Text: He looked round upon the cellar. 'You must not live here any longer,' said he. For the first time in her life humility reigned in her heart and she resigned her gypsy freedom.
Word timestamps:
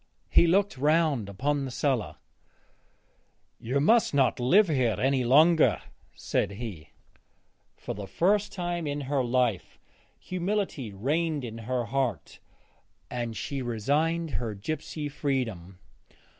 He 0.31 0.47
looked 0.47 0.79
round 0.79 1.29
upon 1.29 1.63
the 1.63 1.69
cellar. 1.69 2.15
'You 3.59 3.79
must 3.79 4.15
not 4.15 4.39
live 4.39 4.67
here 4.67 4.95
any 4.99 5.23
longer,' 5.23 5.79
said 6.15 6.53
he. 6.53 6.89
For 7.77 7.93
the 7.93 8.07
first 8.07 8.51
time 8.51 8.87
in 8.87 9.01
her 9.01 9.23
life 9.23 9.77
humility 10.17 10.91
reigned 10.91 11.45
in 11.45 11.59
her 11.69 11.85
heart 11.85 12.39
and 13.11 13.37
she 13.37 13.61
resigned 13.61 14.31
her 14.31 14.55
gypsy 14.55 15.07
freedom. 15.07 15.77